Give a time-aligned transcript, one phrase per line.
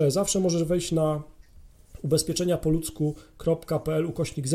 [0.00, 1.22] Zawsze możesz wejść na
[2.02, 4.46] ubezpieczenia po ludzku.pl ukośnik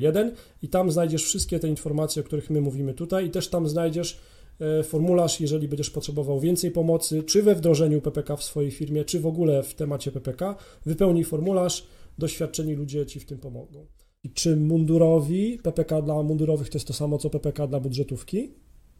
[0.00, 3.68] 001 i tam znajdziesz wszystkie te informacje, o których my mówimy tutaj i też tam
[3.68, 4.20] znajdziesz
[4.60, 9.20] e, formularz, jeżeli będziesz potrzebował więcej pomocy, czy we wdrożeniu PPK w swojej firmie, czy
[9.20, 10.56] w ogóle w temacie PPK.
[10.86, 11.86] Wypełnij formularz,
[12.18, 13.86] doświadczeni ludzie Ci w tym pomogą.
[14.24, 18.54] I czy mundurowi, PPK dla mundurowych to jest to samo, co PPK dla budżetówki?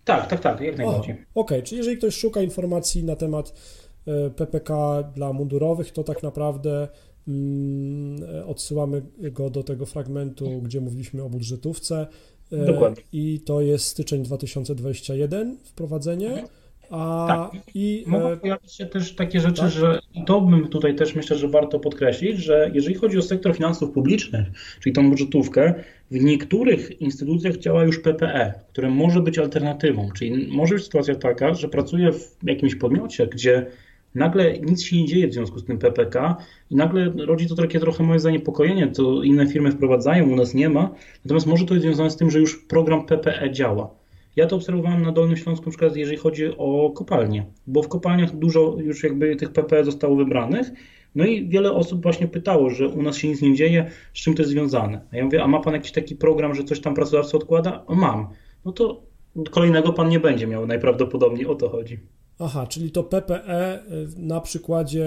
[0.04, 1.14] Tak, tak, tak, jak najbardziej.
[1.14, 1.62] Okej, okay.
[1.62, 3.87] czyli jeżeli ktoś szuka informacji na temat e,
[4.36, 6.88] PPK dla mundurowych, to tak naprawdę
[7.28, 12.06] mm, odsyłamy go do tego fragmentu, gdzie mówiliśmy o budżetówce.
[12.52, 13.02] E, Dokładnie.
[13.12, 16.28] I to jest styczeń 2021 wprowadzenie.
[16.28, 16.48] Mhm.
[16.90, 17.62] A, tak.
[17.74, 19.70] I, Mogą e, pojawić się też takie rzeczy, tak?
[19.70, 23.90] że to bym tutaj też myślę, że warto podkreślić, że jeżeli chodzi o sektor finansów
[23.90, 24.46] publicznych,
[24.80, 25.74] czyli tą budżetówkę,
[26.10, 31.54] w niektórych instytucjach działa już PPE, które może być alternatywą, czyli może być sytuacja taka,
[31.54, 33.66] że pracuję w jakimś podmiocie, gdzie
[34.14, 36.36] nagle nic się nie dzieje w związku z tym PPK
[36.70, 40.68] i nagle rodzi to takie trochę moje zaniepokojenie, co inne firmy wprowadzają, u nas nie
[40.68, 40.90] ma,
[41.24, 43.90] natomiast może to jest związane z tym, że już program PPE działa.
[44.36, 48.36] Ja to obserwowałem na Dolnym Śląsku, na przykład jeżeli chodzi o kopalnie, bo w kopalniach
[48.36, 50.70] dużo już jakby tych PPE zostało wybranych,
[51.14, 54.34] no i wiele osób właśnie pytało, że u nas się nic nie dzieje, z czym
[54.34, 55.00] to jest związane.
[55.12, 57.86] A ja mówię, a ma pan jakiś taki program, że coś tam pracodawca odkłada?
[57.86, 58.28] O, mam.
[58.64, 59.02] No to
[59.50, 61.98] kolejnego pan nie będzie miał, najprawdopodobniej o to chodzi.
[62.40, 63.82] Aha, czyli to PPE
[64.16, 65.06] na przykładzie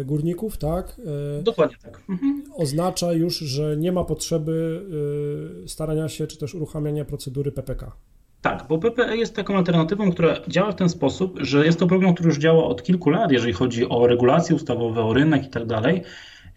[0.00, 1.00] e, górników, tak?
[1.38, 2.02] E, Dokładnie tak.
[2.08, 2.44] Mhm.
[2.54, 4.82] Oznacza już, że nie ma potrzeby
[5.66, 7.92] starania się czy też uruchamiania procedury PPK.
[8.42, 12.14] Tak, bo PPE jest taką alternatywą, która działa w ten sposób, że jest to program,
[12.14, 15.66] który już działa od kilku lat, jeżeli chodzi o regulacje ustawowe, o rynek i tak
[15.66, 16.02] dalej.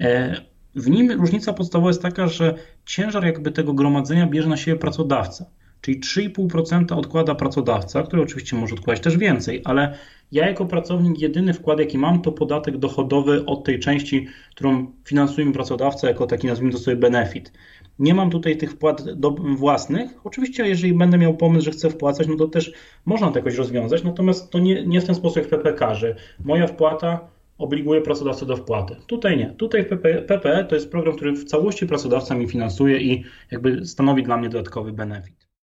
[0.02, 0.36] E,
[0.76, 2.54] w nim różnica podstawowa jest taka, że
[2.86, 5.46] ciężar jakby tego gromadzenia bierze na siebie pracodawca.
[5.82, 9.98] Czyli 3,5% odkłada pracodawca, który oczywiście może odkładać też więcej, ale
[10.32, 15.48] ja jako pracownik jedyny wkład jaki mam to podatek dochodowy od tej części, którą finansuje
[15.48, 17.54] mi pracodawca jako taki nazwijmy to sobie benefit.
[18.00, 20.12] Nie mam tutaj tych wpłat do, własnych.
[20.24, 22.74] Oczywiście, jeżeli będę miał pomysł, że chcę wpłacać, no to też
[23.06, 26.68] można to jakoś rozwiązać, natomiast to nie, nie w ten sposób jak PPK, że moja
[26.68, 28.96] wpłata obliguje pracodawcę do wpłaty.
[29.08, 29.54] Tutaj nie.
[29.58, 34.24] Tutaj PPE, PPE to jest program, który w całości pracodawca mi finansuje i jakby stanowi
[34.24, 35.49] dla mnie dodatkowy benefit.